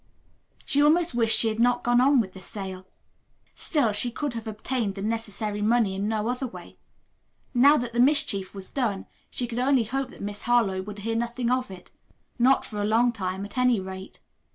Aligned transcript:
She 0.65 0.81
almost 0.81 1.13
wished 1.13 1.37
she 1.37 1.49
had 1.49 1.59
not 1.59 1.83
gone 1.83 2.01
on 2.01 2.19
with 2.19 2.33
the 2.33 2.41
sale. 2.41 2.87
Still 3.53 3.91
she 3.93 4.09
could 4.09 4.33
have 4.33 4.47
obtained 4.47 4.95
the 4.95 5.03
necessary 5.03 5.61
money 5.61 5.93
in 5.93 6.07
no 6.07 6.27
other 6.27 6.47
way. 6.47 6.79
Now 7.53 7.77
that 7.77 7.93
the 7.93 7.99
mischief 7.99 8.51
was 8.55 8.67
done 8.67 9.05
she 9.29 9.45
could 9.45 9.59
hope 9.59 9.67
only 9.67 9.83
that 9.83 10.19
Miss 10.21 10.41
Harlowe 10.41 10.81
would 10.81 10.97
hear 10.99 11.15
nothing 11.15 11.51
of 11.51 11.69
it 11.69 11.91
not 12.39 12.65
for 12.65 12.81
a 12.81 12.83
long 12.85 13.11
time, 13.11 13.45
at 13.45 13.59
any 13.59 13.79
rate. 13.79 14.19